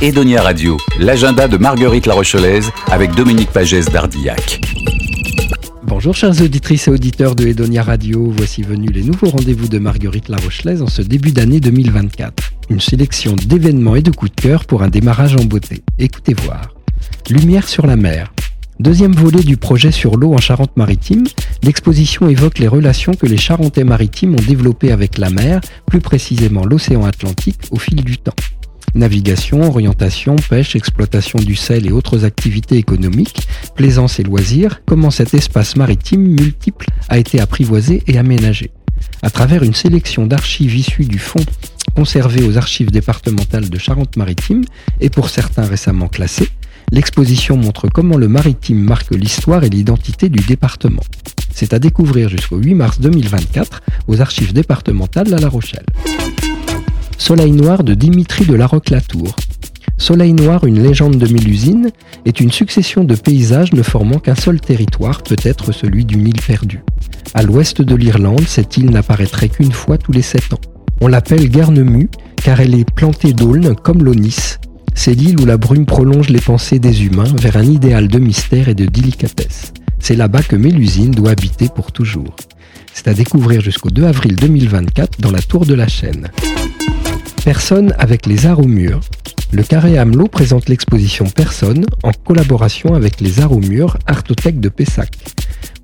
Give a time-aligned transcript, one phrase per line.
[0.00, 4.60] Edonia Radio, l'agenda de Marguerite La Rochelaise avec Dominique Pagès d'Ardillac.
[5.82, 10.28] Bonjour chers auditrices et auditeurs de Edonia Radio, voici venus les nouveaux rendez-vous de Marguerite
[10.28, 12.52] La Rochelaise en ce début d'année 2024.
[12.70, 15.82] Une sélection d'événements et de coups de cœur pour un démarrage en beauté.
[15.98, 16.74] Écoutez voir.
[17.28, 18.32] Lumière sur la mer.
[18.80, 21.24] Deuxième volet du projet sur l'eau en Charente-Maritime,
[21.64, 26.64] l'exposition évoque les relations que les Charentais maritimes ont développées avec la mer, plus précisément
[26.64, 28.36] l'océan Atlantique, au fil du temps.
[28.94, 35.34] Navigation, orientation, pêche, exploitation du sel et autres activités économiques, plaisance et loisirs, comment cet
[35.34, 38.70] espace maritime multiple a été apprivoisé et aménagé.
[39.22, 41.44] À travers une sélection d'archives issues du fonds
[41.96, 44.62] conservé aux archives départementales de Charente-Maritime
[45.00, 46.48] et pour certains récemment classés,
[46.92, 51.02] l'exposition montre comment le maritime marque l'histoire et l'identité du département.
[51.52, 55.86] C'est à découvrir jusqu'au 8 mars 2024 aux archives départementales à La Rochelle.
[57.16, 59.34] Soleil noir de Dimitri de Larocque-Latour.
[59.98, 61.90] Soleil noir, une légende de Mélusine,
[62.24, 66.84] est une succession de paysages ne formant qu'un seul territoire, peut-être celui d'une île perdue.
[67.34, 70.60] À l'ouest de l'Irlande, cette île n'apparaîtrait qu'une fois tous les sept ans.
[71.00, 74.58] On l'appelle Guernemue car elle est plantée d'aulnes comme l'Onis.
[74.94, 78.68] C'est l'île où la brume prolonge les pensées des humains vers un idéal de mystère
[78.68, 79.72] et de délicatesse.
[79.98, 82.36] C'est là-bas que Mélusine doit habiter pour toujours.
[82.94, 86.28] C'est à découvrir jusqu'au 2 avril 2024 dans la Tour de la Chaîne.
[87.44, 89.00] Personne avec les arts au mur.
[89.52, 94.68] Le Carré Hamelot présente l'exposition Personne en collaboration avec les arts au mur Artothèque de
[94.68, 95.10] Pessac.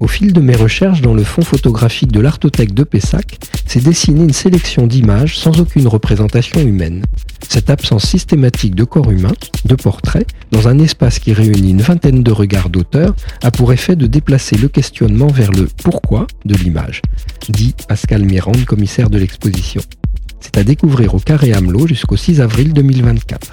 [0.01, 4.25] Au fil de mes recherches dans le fonds photographique de l'Artothèque de Pessac, s'est dessinée
[4.25, 7.05] une sélection d'images sans aucune représentation humaine.
[7.49, 9.33] Cette absence systématique de corps humain,
[9.65, 13.95] de portraits, dans un espace qui réunit une vingtaine de regards d'auteurs, a pour effet
[13.95, 17.01] de déplacer le questionnement vers le pourquoi de l'image,
[17.49, 19.83] dit Pascal Mirande, commissaire de l'exposition.
[20.41, 23.53] C'est à découvrir au Carré Hamelot jusqu'au 6 avril 2024.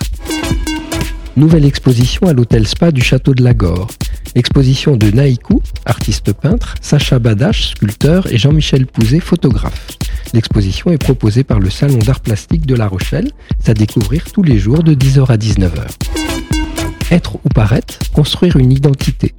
[1.38, 3.88] Nouvelle exposition à l'hôtel Spa du Château de Lagore.
[4.36, 9.88] Exposition de Naïkou, artiste peintre, Sacha Badache, sculpteur et Jean-Michel Pouzet, photographe.
[10.34, 13.32] L'exposition est proposée par le Salon d'art plastique de La Rochelle.
[13.68, 15.88] À découvrir tous les jours de 10h à 19h.
[17.12, 19.34] Être ou paraître, construire une identité.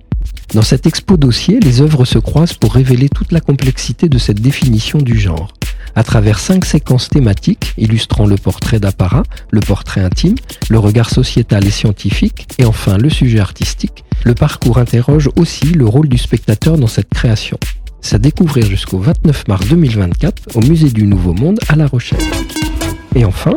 [0.54, 4.40] Dans cette expo dossier, les œuvres se croisent pour révéler toute la complexité de cette
[4.40, 5.52] définition du genre
[5.94, 10.36] à travers cinq séquences thématiques illustrant le portrait d'apparat, le portrait intime,
[10.68, 15.86] le regard sociétal et scientifique, et enfin le sujet artistique, le parcours interroge aussi le
[15.86, 17.58] rôle du spectateur dans cette création.
[18.00, 22.18] C'est à découvrir jusqu'au 29 mars 2024 au Musée du Nouveau Monde à La Rochelle.
[23.14, 23.54] Et enfin,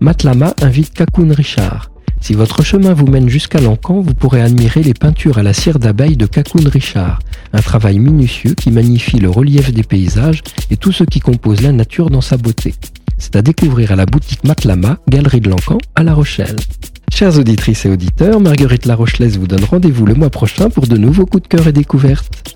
[0.00, 1.90] Matlama invite Kakoun Richard,
[2.20, 5.78] si votre chemin vous mène jusqu'à l'Encan, vous pourrez admirer les peintures à la cire
[5.78, 7.20] d'abeille de Kakoun Richard,
[7.52, 11.72] un travail minutieux qui magnifie le relief des paysages et tout ce qui compose la
[11.72, 12.74] nature dans sa beauté.
[13.18, 16.56] C'est à découvrir à la boutique Matlama, Galerie de l'Encan, à La Rochelle.
[17.12, 20.96] Chères auditrices et auditeurs, Marguerite La Rochelaise vous donne rendez-vous le mois prochain pour de
[20.96, 22.54] nouveaux coups de cœur et découvertes.